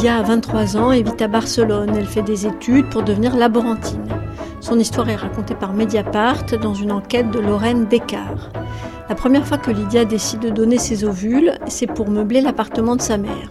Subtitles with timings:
[0.00, 1.94] Lydia a 23 ans et vit à Barcelone.
[1.94, 4.08] Elle fait des études pour devenir laborantine.
[4.62, 8.50] Son histoire est racontée par Mediapart dans une enquête de Lorraine Descartes.
[9.10, 13.02] La première fois que Lydia décide de donner ses ovules, c'est pour meubler l'appartement de
[13.02, 13.50] sa mère.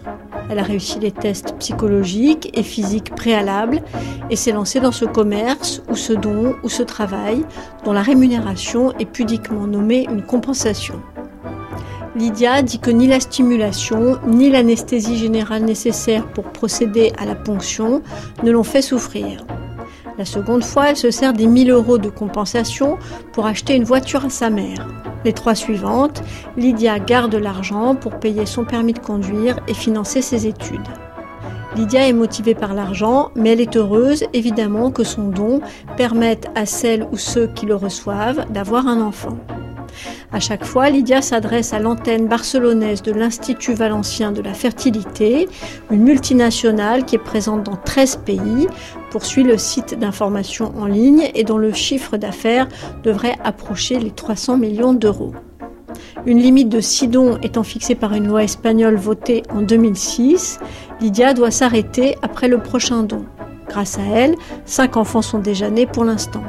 [0.50, 3.80] Elle a réussi les tests psychologiques et physiques préalables
[4.28, 7.44] et s'est lancée dans ce commerce ou ce don ou ce travail
[7.84, 11.00] dont la rémunération est pudiquement nommée une compensation.
[12.16, 18.02] Lydia dit que ni la stimulation ni l'anesthésie générale nécessaire pour procéder à la ponction
[18.42, 19.46] ne l'ont fait souffrir.
[20.18, 22.98] La seconde fois, elle se sert des 1000 euros de compensation
[23.32, 24.88] pour acheter une voiture à sa mère.
[25.24, 26.22] Les trois suivantes,
[26.56, 30.88] Lydia garde l'argent pour payer son permis de conduire et financer ses études.
[31.76, 35.60] Lydia est motivée par l'argent, mais elle est heureuse évidemment que son don
[35.96, 39.38] permette à celles ou ceux qui le reçoivent d'avoir un enfant.
[40.32, 45.48] À chaque fois, Lydia s'adresse à l'antenne barcelonaise de l'Institut valencien de la fertilité,
[45.90, 48.68] une multinationale qui est présente dans 13 pays,
[49.10, 52.68] poursuit le site d'information en ligne et dont le chiffre d'affaires
[53.02, 55.34] devrait approcher les 300 millions d'euros.
[56.26, 60.60] Une limite de 6 dons étant fixée par une loi espagnole votée en 2006,
[61.00, 63.24] Lydia doit s'arrêter après le prochain don.
[63.68, 66.42] Grâce à elle, 5 enfants sont déjà nés pour l'instant.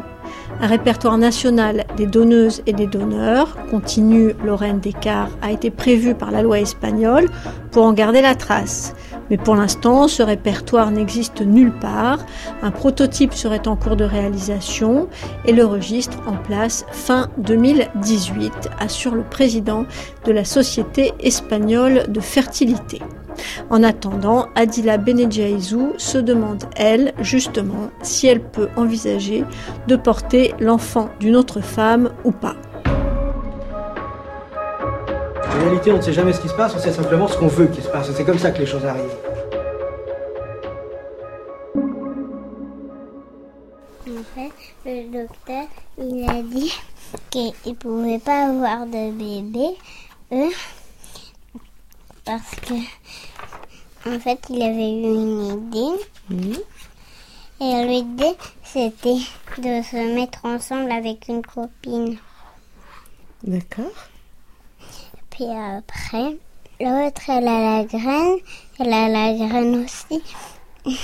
[0.64, 6.30] Un répertoire national des donneuses et des donneurs, continue Lorraine Descartes, a été prévu par
[6.30, 7.30] la loi espagnole
[7.72, 8.94] pour en garder la trace.
[9.31, 12.20] Mais pour l'instant, ce répertoire n'existe nulle part.
[12.62, 15.08] Un prototype serait en cours de réalisation
[15.45, 19.86] et le registre en place fin 2018, assure le président
[20.25, 23.02] de la Société espagnole de fertilité.
[23.70, 29.44] En attendant, Adila Benedjaizou se demande, elle, justement, si elle peut envisager
[29.88, 32.56] de porter l'enfant d'une autre femme ou pas.
[35.45, 37.47] En réalité, on ne sait jamais ce qui se passe, on sait simplement ce qu'on
[37.47, 38.12] veut qu'il se passe.
[38.12, 39.17] C'est comme ça que les choses arrivent.
[44.08, 44.52] En fait,
[44.85, 45.66] le docteur,
[45.97, 46.73] il a dit
[47.29, 49.75] qu'il ne pouvait pas avoir de bébé,
[50.31, 50.50] eux,
[52.26, 52.74] parce que,
[54.09, 56.66] en fait, il avait eu une idée.
[57.59, 59.20] Et l'idée, c'était
[59.58, 62.18] de se mettre ensemble avec une copine.
[63.44, 63.92] D'accord.
[65.30, 66.38] Puis après,
[66.80, 68.38] l'autre, elle a la graine.
[68.80, 70.24] Elle a la graine aussi.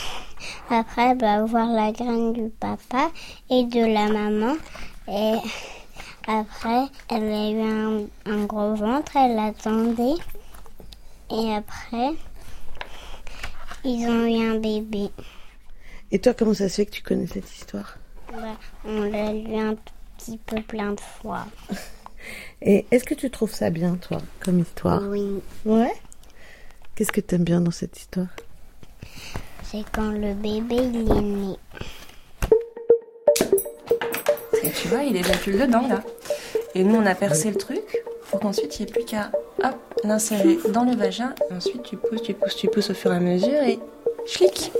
[0.70, 3.10] Après, elle va avoir la graine du papa
[3.50, 4.56] et de la maman.
[5.08, 5.36] Et
[6.28, 10.22] après, elle a eu un, un gros ventre, elle l'attendait.
[11.30, 12.12] Et après,
[13.84, 15.10] ils ont eu un bébé.
[16.12, 17.98] Et toi, comment ça se fait que tu connais cette histoire?
[18.32, 19.76] Bah, on l'a lu un
[20.18, 21.46] petit peu plein de fois.
[22.62, 25.04] Et est-ce que tu trouves ça bien, toi, comme histoire?
[25.04, 25.94] Oui, Ouais?
[26.96, 28.30] Qu'est-ce que t'aimes bien dans cette histoire?
[29.64, 31.56] C'est quand le bébé il est né.
[34.64, 36.02] Et tu vois, il plus dedans là.
[36.74, 39.32] Et nous, on a percé le truc pour qu'ensuite il n'y ait plus qu'à
[39.64, 41.34] hop, l'insérer dans le vagin.
[41.56, 43.80] Ensuite, tu pousses, tu pousses, tu pousses au fur et à mesure et
[44.26, 44.72] schlick.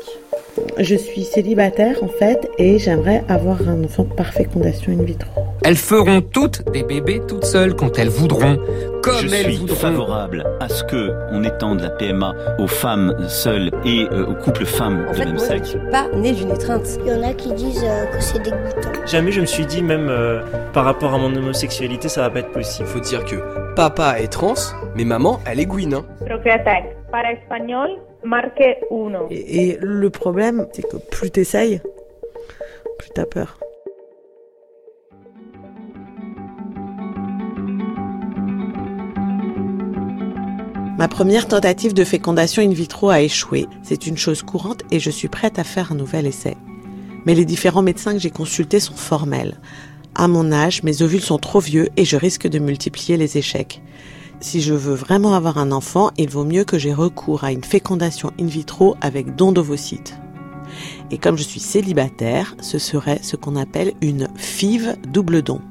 [0.78, 5.47] Je suis célibataire, en fait, et j'aimerais avoir un enfant par fécondation in vitro.
[5.64, 8.58] Elles feront toutes des bébés toutes seules quand elles voudront,
[9.04, 9.76] comme Je elles suis voudront.
[9.76, 14.66] favorable à ce que on étende la PMA aux femmes seules et euh, aux couples
[14.66, 15.70] femmes En de fait, même moi, je ne sexe.
[15.70, 16.88] suis pas née d'une étreinte.
[17.06, 18.92] Il y en a qui disent euh, que c'est dégoûtant.
[19.06, 20.42] Jamais je me suis dit, même euh,
[20.74, 22.88] par rapport à mon homosexualité, ça va pas être possible.
[22.88, 23.36] Faut dire que
[23.76, 24.54] papa est trans,
[24.96, 25.96] mais maman, elle est gouine.
[25.96, 26.06] Hein.
[26.26, 26.96] Procreatec.
[27.12, 27.90] Para español,
[28.24, 29.28] marque 1.
[29.32, 31.82] Et, et le problème, c'est que plus t'essayes,
[33.00, 33.60] plus t'as peur.
[40.98, 43.68] Ma première tentative de fécondation in vitro a échoué.
[43.84, 46.58] C'est une chose courante et je suis prête à faire un nouvel essai.
[47.28, 49.60] Mais les différents médecins que j'ai consultés sont formels.
[50.16, 53.84] À mon âge, mes ovules sont trop vieux et je risque de multiplier les échecs.
[54.40, 57.64] Si je veux vraiment avoir un enfant, il vaut mieux que j'ai recours à une
[57.64, 60.18] fécondation in vitro avec don d'ovocytes.
[61.12, 65.62] Et comme je suis célibataire, ce serait ce qu'on appelle une FIV double don.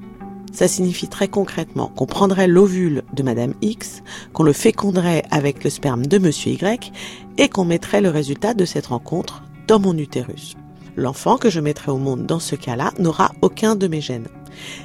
[0.56, 5.69] Ça signifie très concrètement qu'on prendrait l'ovule de Madame X, qu'on le féconderait avec le
[5.69, 6.93] sperme de Monsieur Y
[7.37, 10.55] et qu'on mettrait le résultat de cette rencontre dans mon utérus.
[10.97, 14.29] L'enfant que je mettrai au monde dans ce cas-là n'aura aucun de mes gènes.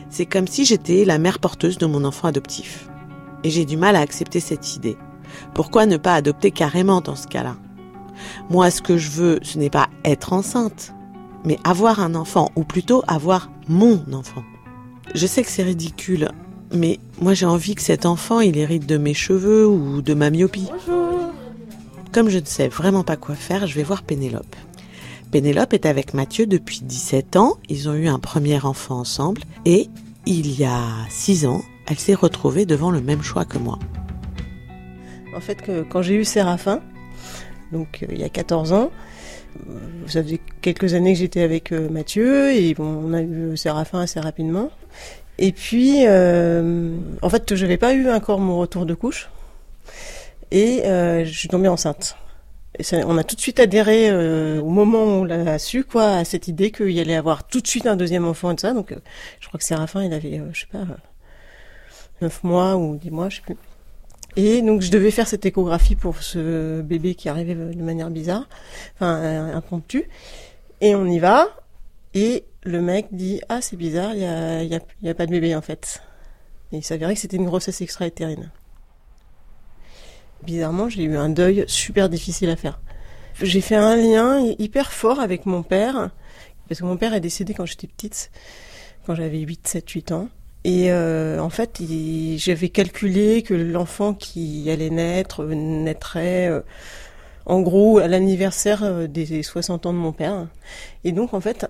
[0.09, 2.89] C'est comme si j'étais la mère porteuse de mon enfant adoptif.
[3.45, 4.97] Et j'ai du mal à accepter cette idée.
[5.53, 7.55] Pourquoi ne pas adopter carrément dans ce cas-là?
[8.49, 10.93] Moi, ce que je veux, ce n'est pas être enceinte,
[11.45, 14.43] mais avoir un enfant, ou plutôt avoir mon enfant.
[15.13, 16.29] Je sais que c'est ridicule,
[16.73, 20.29] mais moi j'ai envie que cet enfant, il hérite de mes cheveux ou de ma
[20.29, 20.69] myopie.
[22.13, 24.55] Comme je ne sais vraiment pas quoi faire, je vais voir Pénélope.
[25.31, 29.89] Pénélope est avec Mathieu depuis 17 ans, ils ont eu un premier enfant ensemble et
[30.25, 33.79] il y a 6 ans, elle s'est retrouvée devant le même choix que moi.
[35.35, 36.81] En fait, quand j'ai eu Séraphin,
[37.71, 38.91] donc euh, il y a 14 ans,
[39.69, 43.55] euh, ça faisait quelques années que j'étais avec euh, Mathieu et bon, on a eu
[43.57, 44.69] Séraphin assez rapidement.
[45.37, 49.29] Et puis, euh, en fait, je n'avais pas eu encore mon retour de couche
[50.51, 52.15] et euh, je suis tombée enceinte.
[52.93, 56.25] On a tout de suite adhéré euh, au moment où on l'a su, quoi, à
[56.25, 58.73] cette idée qu'il allait avoir tout de suite un deuxième enfant et tout ça.
[58.73, 58.95] Donc,
[59.39, 60.95] je crois que Séraphin, il avait, je sais pas, euh,
[62.21, 63.57] 9 mois ou 10 mois, je sais plus.
[64.37, 68.47] Et donc, je devais faire cette échographie pour ce bébé qui arrivait de manière bizarre,
[68.95, 70.07] enfin, impromptue.
[70.79, 71.49] Et on y va.
[72.13, 75.25] Et le mec dit, ah, c'est bizarre, il y a, y a, y a pas
[75.25, 76.01] de bébé, en fait.
[76.71, 78.51] Et il s'avérait que c'était une grossesse extra-utérine.
[80.43, 82.79] Bizarrement, j'ai eu un deuil super difficile à faire.
[83.41, 86.11] J'ai fait un lien hyper fort avec mon père,
[86.67, 88.31] parce que mon père est décédé quand j'étais petite,
[89.05, 90.29] quand j'avais 8, 7, 8 ans.
[90.63, 91.81] Et euh, en fait,
[92.37, 96.61] j'avais calculé que l'enfant qui allait naître naîtrait euh,
[97.47, 100.47] en gros à l'anniversaire euh, des 60 ans de mon père.
[101.03, 101.65] Et donc, en fait,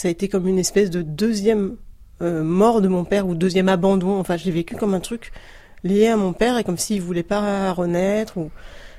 [0.00, 1.76] ça a été comme une espèce de deuxième
[2.22, 4.18] euh, mort de mon père ou deuxième abandon.
[4.18, 5.30] Enfin, je vécu comme un truc
[5.84, 8.38] lié à mon père et comme s'il voulait pas renaître.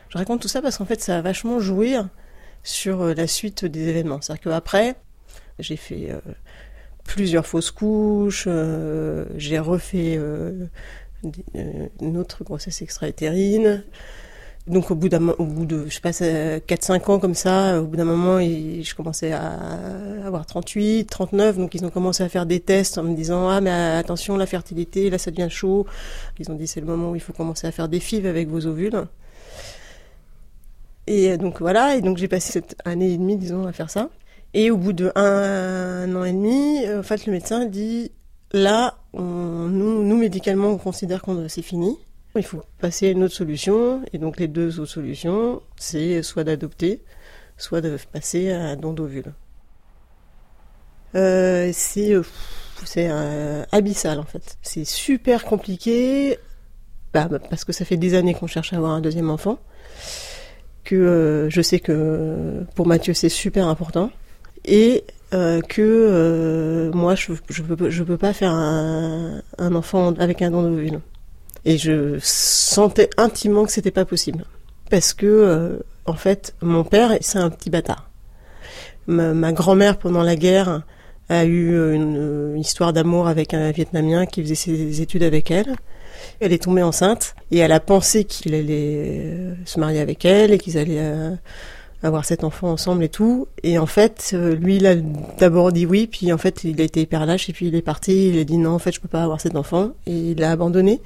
[0.10, 1.98] Je raconte tout ça parce qu'en fait, ça a vachement joué
[2.62, 4.22] sur euh, la suite des événements.
[4.22, 4.96] C'est-à-dire qu'après,
[5.58, 6.20] j'ai fait euh,
[7.04, 8.48] plusieurs fausses couches,
[9.38, 10.20] j'ai refait
[12.00, 13.84] une autre grossesse extra-utérine.
[14.68, 17.86] Donc au bout d'un au de je sais pas 4 5 ans comme ça, au
[17.88, 19.58] bout d'un moment il- je commençais à
[20.26, 23.60] avoir 38, 39 donc ils ont commencé à faire des tests en me disant ah
[23.60, 25.88] mais attention la fertilité là ça devient chaud.
[26.40, 28.50] Ils ont dit c'est le moment où il faut commencer à faire des fives avec
[28.50, 29.08] vos ovules.
[31.08, 33.90] Et euh, donc voilà, et donc j'ai passé cette année et demie disons à faire
[33.90, 34.10] ça.
[34.54, 38.12] Et au bout de un, an et demi, euh, en fait le médecin dit
[38.54, 41.98] là nous, nous médicalement on considère qu'on c'est fini.
[42.36, 46.46] Il faut passer à une autre solution, et donc les deux autres solutions, c'est soit
[46.46, 47.04] d'adopter,
[47.58, 49.34] soit de passer à un don d'ovule.
[51.14, 52.14] Euh, c'est
[52.98, 54.58] euh, abyssal en fait.
[54.62, 56.38] C'est super compliqué,
[57.14, 59.60] bah, parce que ça fait des années qu'on cherche à avoir un deuxième enfant,
[60.86, 64.10] que euh, je sais que pour Mathieu c'est super important,
[64.64, 70.14] et euh, que euh, moi je je peux je peux pas faire un, un enfant
[70.14, 71.02] avec un don d'ovule.
[71.66, 74.46] Et je sentais intimement que c'était pas possible.
[74.90, 78.10] Parce que, euh, en fait, mon père, c'est un petit bâtard.
[79.08, 80.84] Ma, grand-mère, pendant la guerre,
[81.30, 85.76] a eu une, une histoire d'amour avec un Vietnamien qui faisait ses études avec elle.
[86.40, 90.52] Elle est tombée enceinte et elle a pensé qu'il allait euh, se marier avec elle
[90.52, 91.36] et qu'ils allaient euh,
[92.04, 93.48] avoir cet enfant ensemble et tout.
[93.64, 94.96] Et en fait, euh, lui, il a
[95.40, 97.82] d'abord dit oui, puis en fait, il a été hyper lâche et puis il est
[97.82, 98.30] parti.
[98.30, 100.52] Il a dit non, en fait, je peux pas avoir cet enfant et il l'a
[100.52, 101.02] abandonné.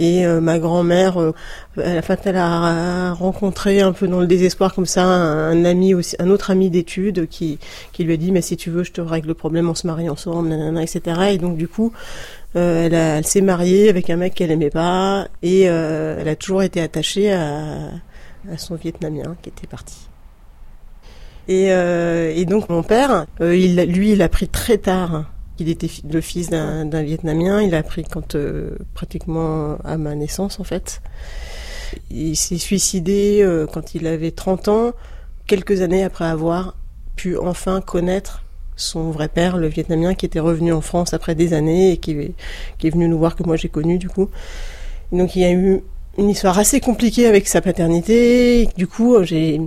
[0.00, 1.34] Et euh, ma grand-mère, euh,
[1.76, 6.70] elle a rencontré un peu dans le désespoir comme ça un, ami un autre ami
[6.70, 7.58] d'études qui
[7.98, 10.08] lui a dit mais si tu veux, je te règle le problème, on se marie
[10.08, 11.32] ensemble, nanana, etc.
[11.32, 11.92] Et donc du coup,
[12.56, 16.62] euh, elle, s'est mariée avec un mec qu'elle aimait pas et euh, elle a toujours
[16.62, 17.90] été attachée à,
[18.56, 20.08] son Vietnamien qui était parti.
[21.46, 25.26] Et, donc mon père, lui, il a pris très tard.
[25.60, 27.60] Il était le fils d'un Vietnamien.
[27.62, 31.00] Il a pris quand euh, pratiquement à ma naissance en fait.
[32.10, 34.92] Il s'est suicidé euh, quand il avait 30 ans,
[35.46, 36.76] quelques années après avoir
[37.16, 38.42] pu enfin connaître
[38.76, 42.12] son vrai père, le Vietnamien, qui était revenu en France après des années et qui,
[42.12, 44.30] est- venu nous voir que moi j'ai connu du coup.
[45.12, 45.80] Donc il y a eu
[46.16, 48.68] une histoire assez compliquée avec sa paternité.
[48.76, 49.60] Du coup, j'ai,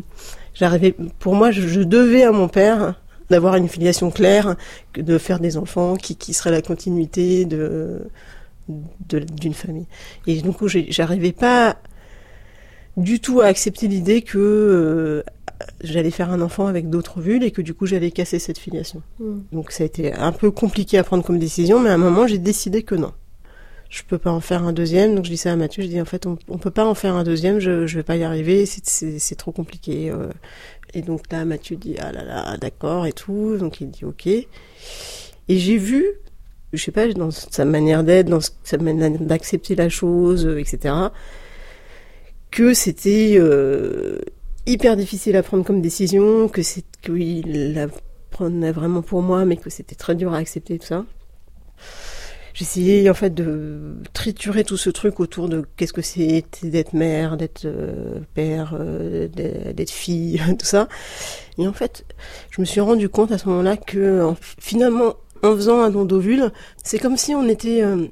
[0.55, 2.99] j'arrivais, pour moi, je devais à mon père
[3.33, 4.55] d'avoir une filiation claire,
[4.95, 7.99] de faire des enfants qui, qui seraient la continuité de,
[9.09, 9.87] d'une famille.
[10.27, 11.77] Et du coup, j'ai- j'arrivais pas
[12.95, 15.23] du tout à accepter l'idée que euh,
[15.83, 19.01] j'allais faire un enfant avec d'autres ovules et que du coup j'allais casser cette filiation.
[19.19, 19.39] Mm.
[19.51, 22.27] Donc ça a été un peu compliqué à prendre comme décision, mais à un moment
[22.27, 23.11] j'ai décidé que non.
[23.89, 26.01] Je peux pas en faire un deuxième, donc je dis ça à Mathieu, je dis
[26.01, 28.23] en fait on, on peut pas en faire un deuxième, je, je vais pas y
[28.23, 30.09] arriver, c'est trop compliqué.
[30.11, 30.27] euh.
[30.93, 34.27] Et donc là Mathieu dit ah là là d'accord et tout, donc il dit ok.
[34.27, 34.47] Et
[35.49, 36.05] j'ai vu,
[36.71, 41.09] je sais pas, dans sa manière d'être, dans sa manière d'accepter la chose, etc
[42.53, 44.19] que c'était euh,
[44.67, 47.87] hyper difficile à prendre comme décision, que c'est qu'il la
[48.29, 51.05] prenait vraiment pour moi, mais que c'était très dur à accepter tout ça.
[52.53, 57.37] J'essayais en fait de triturer tout ce truc autour de qu'est-ce que c'est d'être mère,
[57.37, 60.87] d'être euh, père, euh, d'être fille, tout ça.
[61.57, 62.05] Et en fait,
[62.51, 66.51] je me suis rendu compte à ce moment-là que finalement, en faisant un don d'ovule,
[66.83, 68.07] c'est comme si on était euh,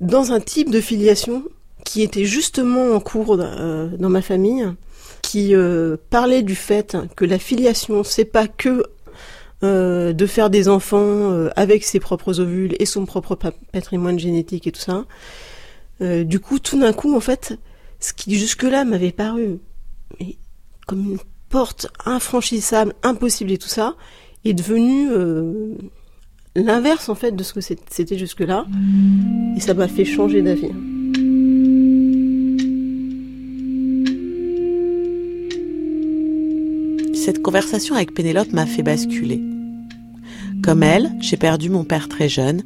[0.00, 1.44] dans un type de filiation
[1.84, 4.64] qui était justement en cours dans ma famille,
[5.20, 5.52] qui
[6.10, 8.84] parlait du fait que la filiation, c'est pas que
[9.64, 13.38] euh, de faire des enfants euh, avec ses propres ovules et son propre
[13.70, 15.04] patrimoine génétique et tout ça.
[16.00, 17.56] Euh, du coup, tout d'un coup, en fait,
[18.00, 19.60] ce qui jusque-là m'avait paru
[20.88, 23.94] comme une porte infranchissable, impossible et tout ça,
[24.44, 25.08] est devenu
[26.56, 28.66] l'inverse en fait de ce que c'était jusque-là.
[29.56, 30.72] Et ça m'a fait changer d'avis.
[37.14, 39.40] Cette conversation avec Pénélope m'a fait basculer.
[40.62, 42.62] Comme elle, j'ai perdu mon père très jeune,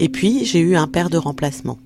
[0.00, 1.78] et puis j'ai eu un père de remplacement.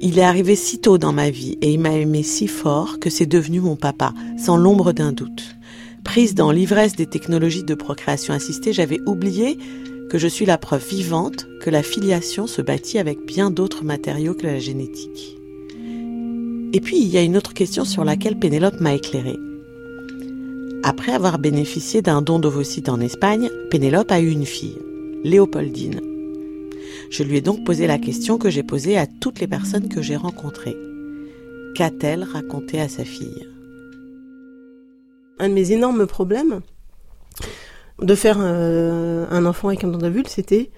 [0.00, 3.10] Il est arrivé si tôt dans ma vie et il m'a aimé si fort que
[3.10, 5.56] c'est devenu mon papa, sans l'ombre d'un doute.
[6.04, 9.58] Prise dans l'ivresse des technologies de procréation assistée, j'avais oublié
[10.10, 14.34] que je suis la preuve vivante que la filiation se bâtit avec bien d'autres matériaux
[14.34, 15.36] que la génétique.
[16.72, 19.38] Et puis, il y a une autre question sur laquelle Pénélope m'a éclairée.
[21.04, 24.78] Après avoir bénéficié d'un don d'ovocytes en Espagne, Pénélope a eu une fille,
[25.22, 26.00] Léopoldine.
[27.10, 30.00] Je lui ai donc posé la question que j'ai posée à toutes les personnes que
[30.00, 30.78] j'ai rencontrées.
[31.74, 33.46] Qu'a-t-elle raconté à sa fille?
[35.38, 36.62] Un de mes énormes problèmes
[38.00, 40.70] de faire euh, un, enfant avec un don d'ovule, c'était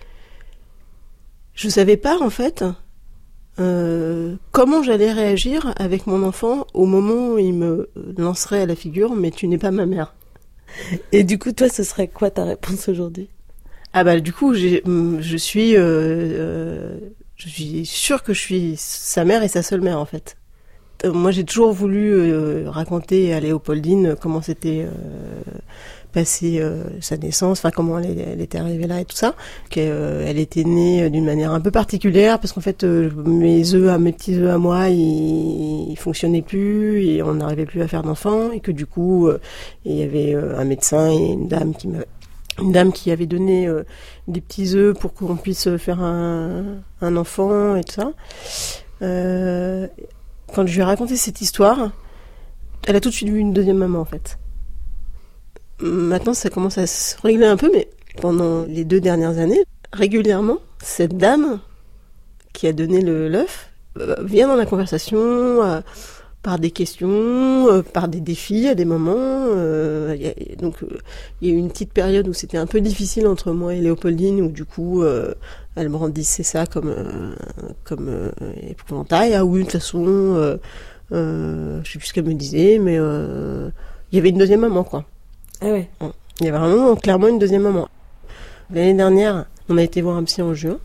[1.54, 2.64] je savais pas en fait
[3.60, 8.74] euh, comment j'allais réagir avec mon enfant au moment où il me lancerait à la
[8.74, 10.15] figure, mais tu n'es pas ma mère.
[11.12, 13.28] Et du coup, toi, ce serait quoi ta réponse aujourd'hui?
[13.92, 16.98] Ah bah du coup, mm, je suis, euh, euh,
[17.36, 20.36] je suis sûre que je suis sa mère et sa seule mère en fait.
[21.04, 24.86] Moi, j'ai toujours voulu raconter à Léopoldine comment c'était
[26.16, 29.34] passé euh, sa naissance, enfin comment elle, était arrivée là et tout ça,
[29.68, 34.00] qu'elle euh, était née d'une manière un peu particulière parce qu'en fait euh, mes œufs,
[34.00, 38.50] mes petits œufs à moi, ils, fonctionnaient plus et on n'arrivait plus à faire d'enfants
[38.50, 39.28] et que du coup
[39.84, 41.88] il y avait un médecin et une dame qui
[42.62, 43.68] une dame qui avait donné
[44.28, 48.12] des petits œufs pour qu'on puisse faire un, un, enfant et tout ça.
[49.00, 51.90] quand je lui ai raconté cette histoire,
[52.86, 54.38] elle a tout de suite vu une deuxième maman en fait.
[55.80, 57.88] Maintenant, ça commence à se régler un peu, mais
[58.20, 61.60] pendant les deux dernières années, régulièrement, cette dame
[62.52, 65.80] qui a donné l'œuf euh, vient dans la conversation euh,
[66.42, 69.48] par des questions, euh, par des défis à des moments.
[70.58, 70.76] donc,
[71.40, 73.80] il y a eu une petite période où c'était un peu difficile entre moi et
[73.80, 76.94] Léopoldine, où du coup, elle brandissait ça comme
[77.84, 78.30] comme
[78.68, 79.34] épouvantail.
[79.34, 80.58] Ah oui, de toute façon,
[81.10, 85.04] je sais plus ce qu'elle me disait, mais il y avait une deuxième maman, quoi.
[85.60, 85.88] Ah ouais.
[86.40, 87.88] Il y avait vraiment clairement une deuxième maman.
[88.70, 90.78] L'année dernière, on a été voir un psy en juin.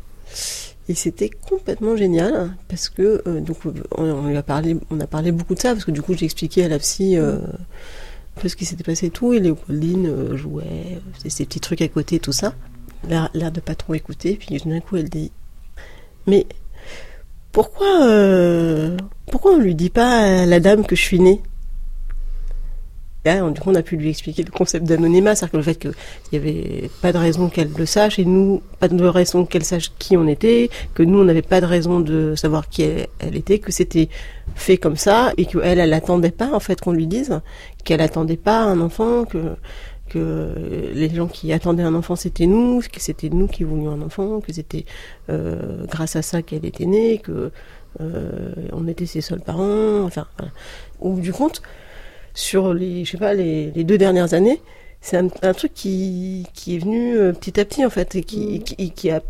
[0.89, 3.57] Et c'était complètement génial parce que euh, donc
[3.97, 6.25] on, lui a parlé, on a parlé beaucoup de ça parce que du coup j'ai
[6.25, 10.07] expliqué à la psy euh, un peu ce qui s'était passé et tout et Léopoldine
[10.07, 12.55] euh, jouait, faisait ses petits trucs à côté tout ça.
[13.07, 15.31] L'air, l'air de pas trop écouter puis d'un coup elle dit
[16.27, 16.45] mais
[17.51, 17.87] pourquoi
[19.27, 21.41] pourquoi on lui dit pas à la dame que je suis née?
[23.23, 25.93] Du coup, on a pu lui expliquer le concept d'anonymat, c'est-à-dire que le fait qu'il
[26.33, 29.91] n'y avait pas de raison qu'elle le sache, et nous, pas de raison qu'elle sache
[29.99, 33.59] qui on était, que nous, on n'avait pas de raison de savoir qui elle, était,
[33.59, 34.09] que c'était
[34.55, 37.41] fait comme ça, et qu'elle, elle n'attendait pas, en fait, qu'on lui dise,
[37.83, 39.55] qu'elle attendait pas un enfant, que
[40.09, 40.53] que
[40.93, 44.41] les gens qui attendaient un enfant c'était nous, que c'était nous qui voulions un enfant,
[44.41, 44.83] que c'était
[45.29, 47.51] euh, grâce à ça qu'elle était née, que
[48.01, 51.21] euh, on était ses seuls parents, enfin, voilà.
[51.21, 51.61] du compte,
[52.33, 54.61] sur les, je sais pas, les, deux dernières années,
[55.01, 58.59] c'est un, truc qui, qui est venu euh, petit à petit en fait et qui,
[58.59, 58.89] mm.
[58.91, 59.21] qui, a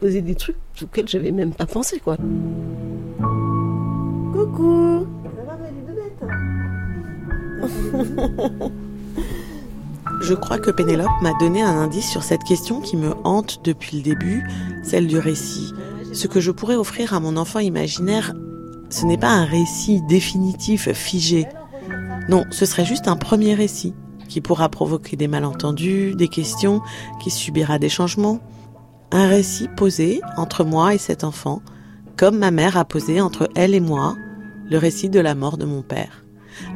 [0.00, 2.16] posé des trucs auxquels j'avais même pas pensé quoi.
[4.32, 5.06] Coucou.
[10.22, 13.96] Je crois que Pénélope m'a donné un indice sur cette question qui me hante depuis
[13.96, 14.48] le début,
[14.84, 15.72] celle du récit.
[16.12, 18.32] Ce que je pourrais offrir à mon enfant imaginaire,
[18.88, 21.46] ce n'est pas un récit définitif, figé.
[22.28, 23.94] Non, ce serait juste un premier récit
[24.28, 26.80] qui pourra provoquer des malentendus, des questions,
[27.22, 28.40] qui subira des changements.
[29.10, 31.60] Un récit posé entre moi et cet enfant,
[32.16, 34.16] comme ma mère a posé entre elle et moi
[34.70, 36.24] le récit de la mort de mon père.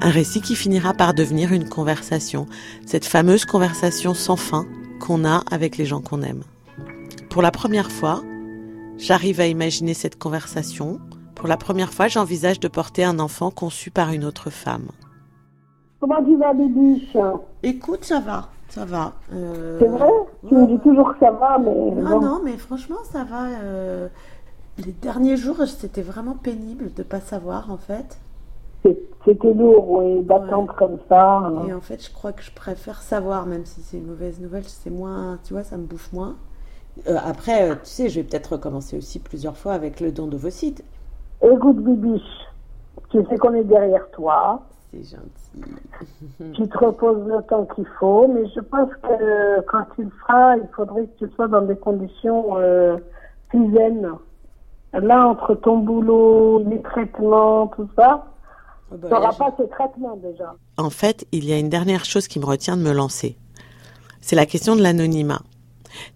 [0.01, 2.47] Un récit qui finira par devenir une conversation,
[2.85, 4.67] cette fameuse conversation sans fin
[5.01, 6.43] qu'on a avec les gens qu'on aime.
[7.31, 8.23] Pour la première fois,
[8.99, 11.01] J'arrive à imaginer cette conversation.
[11.35, 14.89] Pour la première fois, j'envisage de porter un enfant conçu par une autre femme.
[16.01, 17.17] Comment tu vas, Bibiche
[17.63, 19.13] Écoute, ça va, ça va.
[19.33, 20.09] Euh, C'est vrai?
[20.49, 21.71] Tu me dis toujours que ça va, mais.
[22.07, 22.21] Ah bon.
[22.21, 23.47] non, mais franchement, ça va.
[23.63, 24.09] euh,
[24.85, 28.19] Les derniers jours, c'était vraiment pénible de pas savoir en fait.
[29.25, 31.39] C'était lourd, oui, d'attendre comme ça.
[31.39, 31.65] hein.
[31.67, 34.63] Et en fait, je crois que je préfère savoir, même si c'est une mauvaise nouvelle,
[34.65, 36.37] c'est moins, tu vois, ça me bouffe moins.
[37.09, 40.85] Euh, après, tu sais, je vais peut-être recommencer aussi plusieurs fois avec le don d'ovocytes.
[41.43, 42.23] Écoute, Bibiche,
[43.11, 44.63] tu sais qu'on est derrière toi.
[44.93, 46.53] C'est gentil.
[46.55, 50.57] Tu te reposes le temps qu'il faut, mais je pense que quand tu le feras,
[50.57, 52.97] il faudrait que tu sois dans des conditions euh,
[53.49, 54.13] plus zen.
[54.93, 58.27] Là, entre ton boulot, les traitements, tout ça,
[58.91, 60.55] bah, tu n'auras pas ces traitements déjà.
[60.79, 63.37] En fait, il y a une dernière chose qui me retient de me lancer.
[64.21, 65.43] C'est la question de l'anonymat.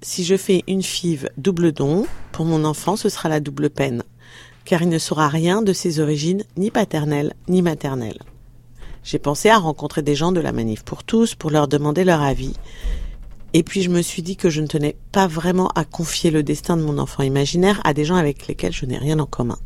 [0.03, 4.03] Si je fais une FIV double don, pour mon enfant, ce sera la double peine,
[4.65, 8.19] car il ne saura rien de ses origines ni paternelles ni maternelles.
[9.03, 12.21] J'ai pensé à rencontrer des gens de la Manif pour tous pour leur demander leur
[12.23, 12.55] avis.
[13.53, 16.43] Et puis je me suis dit que je ne tenais pas vraiment à confier le
[16.43, 19.59] destin de mon enfant imaginaire à des gens avec lesquels je n'ai rien en commun.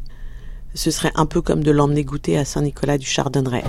[0.75, 3.65] Ce serait un peu comme de l'emmener goûter à Saint-Nicolas du Chardonneret.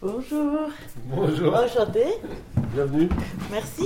[0.00, 0.70] Bonjour.
[1.06, 1.54] Bonjour.
[1.54, 2.04] Enchanté.
[2.72, 3.08] Bienvenue.
[3.50, 3.84] Merci.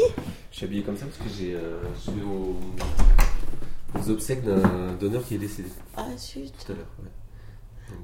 [0.51, 2.61] Je suis habillé comme ça parce que j'ai, euh, je au-
[3.99, 6.53] aux obsèques d'un donneur qui est décédé Ah, zut.
[6.65, 6.87] tout à l'heure.
[7.03, 7.09] ouais.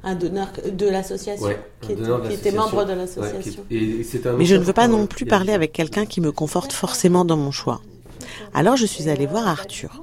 [0.03, 2.77] Un donneur de l'association Ouais, qui, était, donneur de qui était l'association.
[2.79, 3.65] membre de l'association.
[4.39, 7.37] Mais je ne veux pas non plus parler avec quelqu'un qui me conforte forcément dans
[7.37, 7.81] mon choix.
[8.55, 10.03] Alors je suis allée voir Arthur.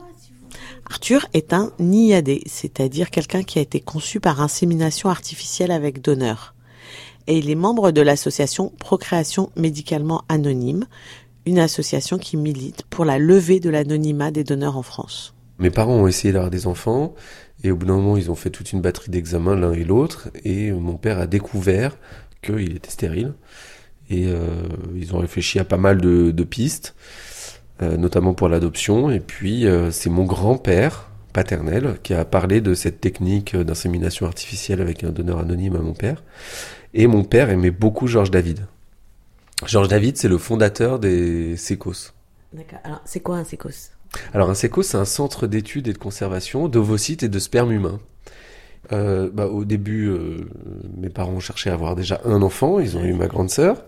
[0.89, 6.53] Arthur est un NIAD, c'est-à-dire quelqu'un qui a été conçu par insémination artificielle avec donneur.
[7.27, 10.85] Et il est membre de l'association Procréation médicalement anonyme,
[11.47, 15.33] une association qui milite pour la levée de l'anonymat des donneurs en France.
[15.59, 17.15] Mes parents ont essayé d'avoir des enfants
[17.63, 20.29] et au bout d'un moment ils ont fait toute une batterie d'examens l'un et l'autre
[20.43, 21.97] et mon père a découvert
[22.41, 23.33] qu'il était stérile
[24.09, 24.63] et euh,
[24.95, 26.93] ils ont réfléchi à pas mal de, pistes,
[27.81, 32.73] euh, notamment pour l'adoption et puis euh, c'est mon grand-père paternel qui a parlé de
[32.73, 36.23] cette technique d'insémination artificielle avec un donneur anonyme à mon père
[36.93, 38.67] et mon père aimait beaucoup Georges David.
[39.65, 42.11] Georges David c'est le fondateur des SECOS.
[42.53, 42.79] D'accord.
[42.83, 43.94] Alors c'est quoi un sécos
[44.33, 47.99] Alors un SECO, c'est un centre d'études et de conservation d'ovocytes et de sperme humain.
[48.91, 50.49] Euh, bah, au début, euh,
[50.97, 53.83] mes parents cherché à avoir déjà un enfant, ils ont eu ma grande sœur.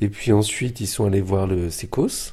[0.00, 2.32] Et puis ensuite, ils sont allés voir le SECOS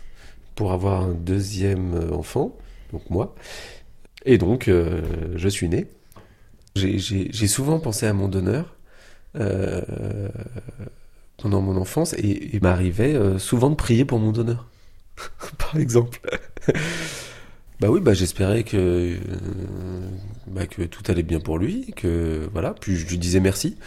[0.56, 2.56] pour avoir un deuxième euh, enfant,
[2.92, 3.36] donc moi.
[4.26, 5.02] Et donc, euh,
[5.36, 5.88] je suis né.
[6.76, 8.76] J'ai souvent pensé à mon donneur
[9.36, 10.30] euh,
[11.38, 14.68] pendant mon enfance et il m'arrivait euh, souvent de prier pour mon donneur,
[15.58, 16.20] par exemple.
[17.80, 19.18] Bah oui, bah j'espérais que euh,
[20.48, 22.74] bah, que tout allait bien pour lui, que voilà.
[22.74, 23.78] Puis je lui disais merci.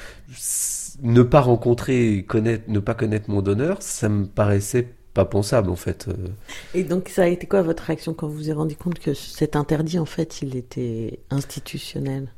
[1.03, 5.77] Ne pas rencontrer, connaître, ne pas connaître mon donneur, ça me paraissait pas pensable en
[5.77, 6.09] fait.
[6.09, 6.29] Euh,
[6.75, 9.15] Et donc ça a été quoi votre réaction quand vous vous êtes rendu compte que
[9.15, 12.33] cet interdit en fait il était institutionnel?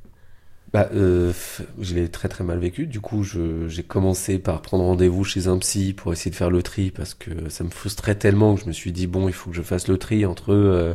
[0.74, 1.32] Bah, euh,
[1.80, 2.88] je l'ai très très mal vécu.
[2.88, 6.64] Du coup, j'ai commencé par prendre rendez-vous chez un psy pour essayer de faire le
[6.64, 9.50] tri parce que ça me frustrait tellement que je me suis dit bon, il faut
[9.50, 10.94] que je fasse le tri entre euh,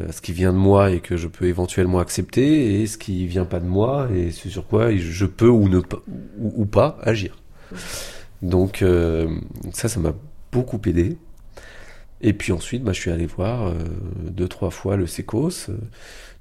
[0.00, 3.26] euh, ce qui vient de moi et que je peux éventuellement accepter et ce qui
[3.26, 6.00] vient pas de moi et ce sur quoi je peux ou ne pas
[6.38, 7.36] ou, ou pas agir.
[8.40, 9.28] Donc euh,
[9.74, 10.14] ça, ça m'a
[10.52, 11.18] beaucoup aidé.
[12.20, 13.74] Et puis ensuite, bah, je suis allé voir euh,
[14.22, 15.70] deux, trois fois le SECOS.
[15.70, 15.76] euh,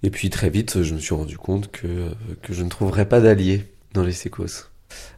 [0.04, 2.10] et puis très vite, je me suis rendu compte que, euh,
[2.42, 4.70] que je ne trouverais pas d'alliés dans les SECOS.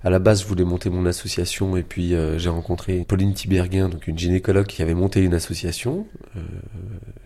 [0.04, 3.90] À la base, je voulais monter mon association et puis euh, j'ai rencontré Pauline Tiberguin,
[3.90, 6.08] donc une gynécologue qui avait monté une association.
[6.36, 6.40] Euh,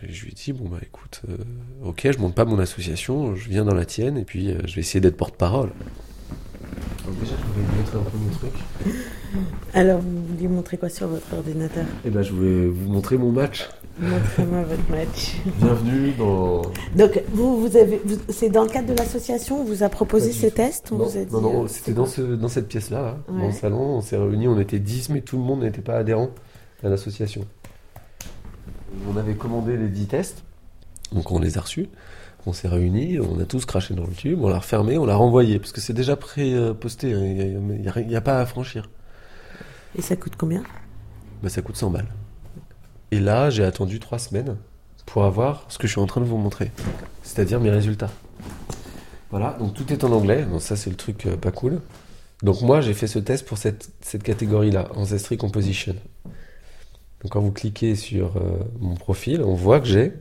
[0.08, 1.38] je lui ai dit, bon bah écoute, euh,
[1.84, 4.76] ok, je monte pas mon association, je viens dans la tienne et puis euh, je
[4.76, 5.72] vais essayer d'être porte-parole.
[7.22, 8.54] Déjà, je voulais montrer un peu truc.
[9.74, 11.86] Alors vous lui montrez quoi sur votre ordinateur?
[12.06, 13.68] Et ben, je voulais vous montrer mon match.
[14.00, 15.36] Montrez-moi votre match.
[15.60, 16.62] Bienvenue dans.
[16.96, 20.32] Donc vous, vous avez, vous- c'est dans le cadre de l'association on vous a proposé
[20.32, 22.68] ces tests on Non, vous a dit, non, non, euh, c'était dans, ce, dans cette
[22.68, 23.48] pièce-là, hein, dans Ouais.
[23.48, 23.80] le salon.
[23.98, 26.30] On s'est réunis, on était 10, mais tout le monde n'était pas adhérent
[26.84, 27.46] à l'association.
[29.12, 30.44] On avait commandé les 10 tests,
[31.12, 31.88] donc on les a reçus.
[32.46, 35.16] On s'est réunis, on a tous craché dans le tube, on l'a refermé, on l'a
[35.16, 38.90] renvoyé, parce que c'est déjà pré-posté, hein, il n'y a, y a pas à franchir.
[39.98, 40.64] Et ça coûte combien
[41.42, 42.08] Bah, ça coûte 100 balles.
[43.12, 44.58] Et là, j'ai attendu 3 semaines
[45.06, 46.72] pour avoir ce que je suis en train de vous montrer,
[47.22, 48.10] c'est-à-dire mes résultats.
[49.30, 51.82] Voilà, donc tout est en anglais, donc ça c'est le truc euh, pas cool.
[52.42, 55.96] Donc moi j'ai fait ce test pour cette, cette catégorie-là, Ancestry Composition.
[57.22, 60.14] Donc quand vous cliquez sur euh, mon profil, on voit que j'ai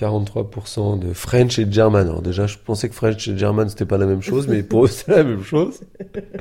[0.00, 2.08] 43% de French et German.
[2.08, 4.84] Alors déjà, je pensais que French et German, c'était pas la même chose, mais pour
[4.84, 5.80] eux, c'est la même chose.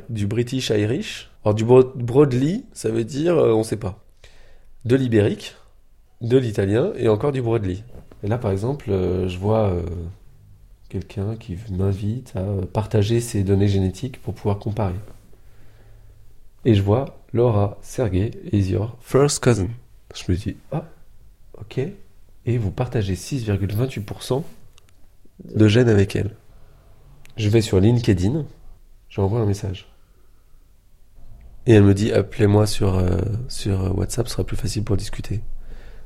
[0.10, 1.30] Du British Irish.
[1.43, 4.00] Alors du bro- Broadly, ça veut dire, euh, on sait pas.
[4.86, 5.56] De l'ibérique,
[6.22, 7.84] de l'italien et encore du Broadly.
[8.24, 9.82] Et là, par exemple, euh, je vois euh,
[10.89, 14.95] quelqu'un qui m'invite à partager ses données génétiques pour pouvoir comparer.
[16.65, 19.67] Et je vois Laura Sergey is your first cousin.
[20.15, 20.84] Je me dis, ah,
[21.60, 21.80] ok.
[22.50, 24.42] Et vous partagez 6,28%
[25.54, 26.36] de gènes avec elle.
[27.38, 28.44] Je vais sur LinkedIn,
[29.08, 29.88] j'envoie un message.
[31.68, 35.42] Et elle me dit, appelez-moi sur, euh, sur WhatsApp, ce sera plus facile pour discuter.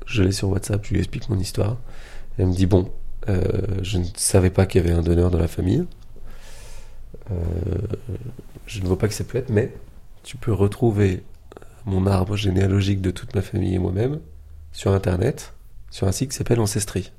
[0.06, 1.78] Je l'ai sur WhatsApp, je lui explique mon histoire.
[2.38, 2.92] Elle me dit, bon,
[3.30, 3.42] euh,
[3.82, 5.86] je ne savais pas qu'il y avait un donneur dans la famille.
[7.32, 7.36] Euh,
[8.68, 9.74] je ne vois pas que ça peut être, mais
[10.24, 11.24] tu peux retrouver
[11.86, 14.20] mon arbre généalogique de toute ma famille et moi-même
[14.74, 15.54] sur Internet,
[15.94, 17.14] sur un site qui s'appelle Ancestry.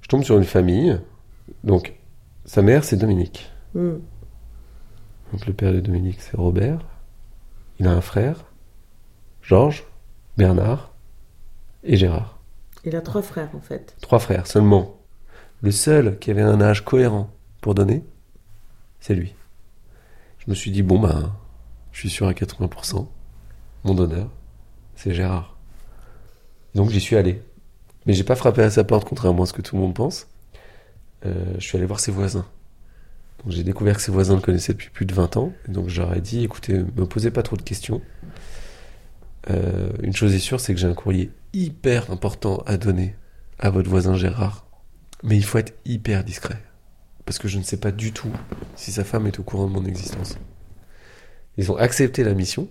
[0.00, 0.96] Je tombe sur une famille,
[1.64, 1.94] donc
[2.44, 3.50] sa mère c'est Dominique.
[3.74, 3.96] Mm.
[5.32, 6.78] Donc le père de Dominique c'est Robert.
[7.80, 8.44] Il a un frère,
[9.42, 9.84] Georges,
[10.36, 10.94] Bernard
[11.82, 12.38] et Gérard.
[12.84, 13.96] Il a trois frères en fait.
[14.00, 15.00] Trois frères seulement.
[15.60, 17.28] Le seul qui avait un âge cohérent
[17.60, 18.04] pour donner,
[19.00, 19.34] c'est lui.
[20.38, 21.34] Je me suis dit, bon ben,
[21.90, 23.08] je suis sûr à 80%.
[23.82, 24.30] Mon donneur,
[24.94, 25.56] c'est Gérard.
[26.76, 27.42] Donc j'y suis allé.
[28.06, 30.28] Mais j'ai pas frappé à sa porte, contrairement à ce que tout le monde pense.
[31.24, 32.46] Euh, je suis allé voir ses voisins.
[33.48, 35.52] J'ai découvert que ses voisins le connaissaient depuis plus de 20 ans.
[35.68, 38.00] Donc ai dit, écoutez, me posez pas trop de questions.
[39.50, 43.14] Euh, une chose est sûre, c'est que j'ai un courrier hyper important à donner
[43.58, 44.66] à votre voisin Gérard.
[45.22, 46.60] Mais il faut être hyper discret.
[47.24, 48.30] Parce que je ne sais pas du tout
[48.74, 50.36] si sa femme est au courant de mon existence.
[51.56, 52.68] Ils ont accepté la mission.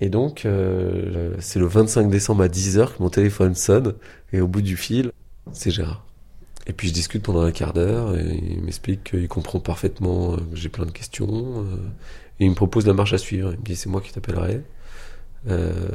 [0.00, 3.94] Et donc, euh, c'est le 25 décembre à 10h que mon téléphone sonne.
[4.32, 5.12] Et au bout du fil,
[5.52, 6.06] c'est Gérard.
[6.66, 8.16] Et puis je discute pendant un quart d'heure.
[8.16, 11.64] Et il m'explique qu'il comprend parfaitement euh, que j'ai plein de questions.
[11.64, 11.76] euh,
[12.38, 13.52] et il me propose la marche à suivre.
[13.52, 14.62] Il me dit c'est moi qui t'appellerai.
[15.48, 15.88] Euh,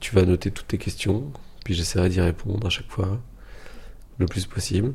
[0.00, 1.32] tu vas noter toutes tes questions.
[1.64, 3.20] Puis j'essaierai d'y répondre à chaque fois
[4.18, 4.92] le plus possible.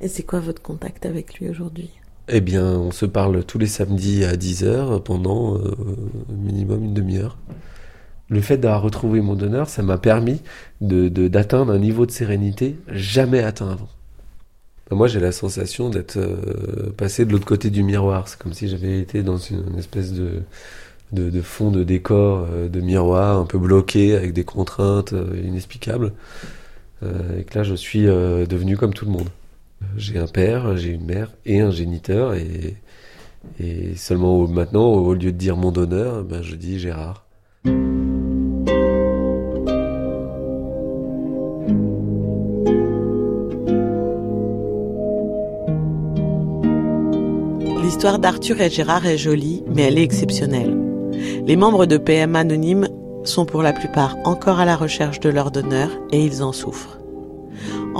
[0.00, 1.90] Et c'est quoi votre contact avec lui aujourd'hui?
[2.32, 5.74] Eh bien, on se parle tous les samedis à 10h pendant euh,
[6.28, 7.36] minimum une demi-heure.
[8.28, 10.40] Le fait d'avoir retrouvé mon donneur, ça m'a permis
[10.80, 13.88] d'atteindre un niveau de sérénité jamais atteint avant.
[14.92, 18.28] Moi, j'ai la sensation d'être euh, passé de l'autre côté du miroir.
[18.28, 23.38] C'est comme si j'avais été dans une, espèce de, fond de décor, euh, de miroir
[23.38, 25.14] un peu bloqué avec des contraintes
[25.44, 26.12] inexplicables.
[27.02, 29.30] Et que là, je suis devenu comme tout le monde.
[29.96, 32.76] J'ai un père, j'ai une mère et un géniteur et,
[33.96, 37.26] seulement maintenant, au lieu de dire mon donneur, ben, je dis Gérard.
[47.82, 50.76] L'histoire d'Arthur et Gérard est jolie, mais elle est exceptionnelle.
[51.46, 52.88] Les membres de PM Anonyme
[53.24, 56.99] sont pour la plupart encore à la recherche de leur donneur et ils en souffrent.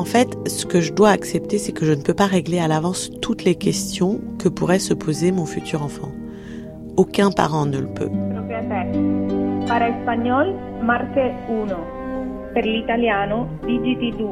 [0.00, 2.68] En fait, ce que je dois accepter, c'est que je ne peux pas régler à
[2.68, 6.08] l'avance toutes les questions que pourrait se poser mon futur enfant.
[6.96, 8.08] Aucun parent ne le peut.
[8.08, 8.86] Proprietà.
[9.68, 12.54] Para espagnol, marque 1.
[12.54, 14.26] Per l'italiano, digiti 2.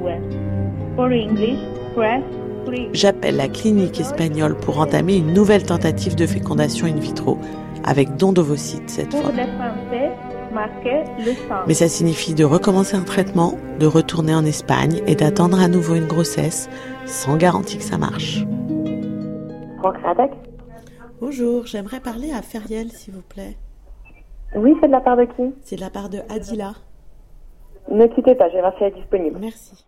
[0.96, 1.58] For English,
[1.94, 2.22] press
[2.64, 2.88] 3.
[2.94, 7.36] J'appelle la clinique espagnole pour entamer une nouvelle tentative de fécondation in vitro,
[7.84, 9.32] avec don d'ovocytes cette fois.
[10.58, 11.66] Pour le français, marque le 100.
[11.66, 15.94] Mais ça signifie de recommencer un traitement, de retourner en Espagne et d'attendre à nouveau
[15.94, 16.68] une grossesse,
[17.06, 18.44] sans garantie que ça marche.
[21.20, 23.56] Bonjour, j'aimerais parler à Feriel, s'il vous plaît.
[24.56, 26.72] Oui, c'est de la part de qui C'est de la part de Adila.
[27.90, 29.38] Ne quittez pas, si elle est disponible.
[29.40, 29.84] Merci.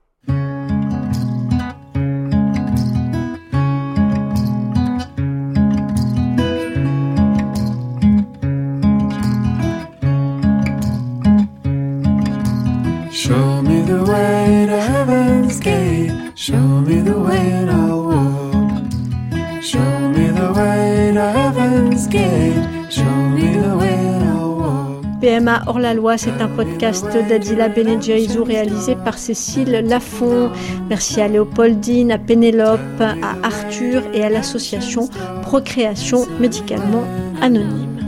[25.20, 30.50] PMA hors la loi, c'est un podcast d'Adila Benedjaïzou réalisé par Cécile Lafont.
[30.88, 35.08] Merci à Léopoldine, à Pénélope, à Arthur et à l'association
[35.42, 37.04] Procréation médicalement
[37.40, 38.00] anonyme.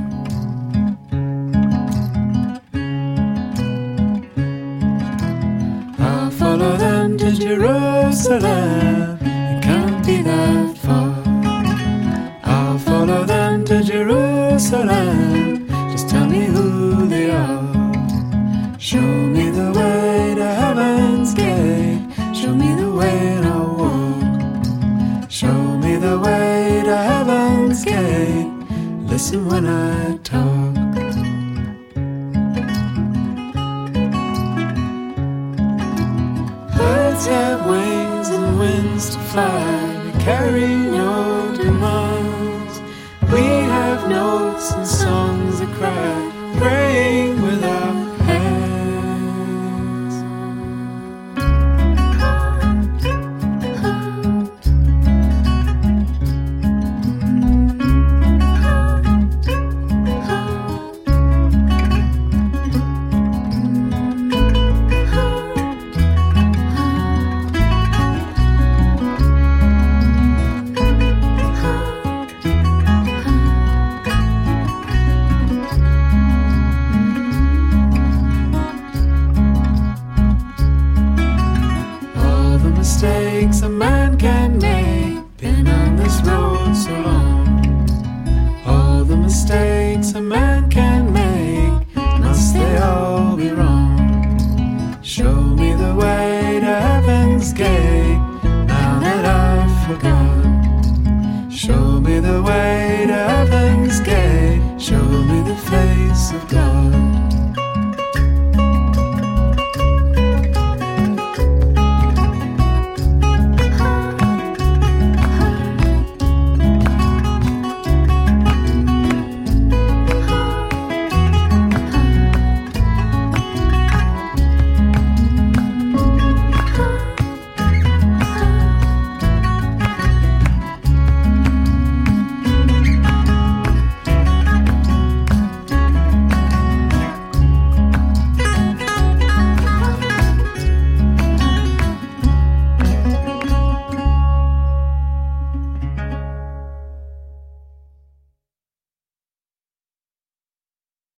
[101.64, 104.80] Show me the way to heaven's gate.
[104.80, 106.81] Show me the face of God.